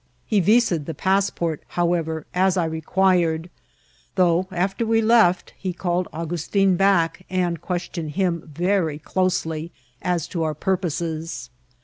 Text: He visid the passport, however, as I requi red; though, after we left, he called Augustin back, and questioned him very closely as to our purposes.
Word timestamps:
He 0.25 0.39
visid 0.41 0.85
the 0.87 0.95
passport, 0.95 1.61
however, 1.77 2.25
as 2.33 2.57
I 2.57 2.67
requi 2.67 3.23
red; 3.23 3.51
though, 4.15 4.47
after 4.51 4.83
we 4.83 4.99
left, 4.99 5.53
he 5.55 5.73
called 5.73 6.07
Augustin 6.11 6.75
back, 6.75 7.23
and 7.29 7.61
questioned 7.61 8.13
him 8.13 8.49
very 8.51 8.97
closely 8.97 9.71
as 10.01 10.25
to 10.29 10.41
our 10.41 10.55
purposes. 10.55 11.51